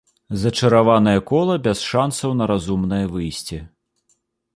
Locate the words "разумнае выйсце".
2.53-3.61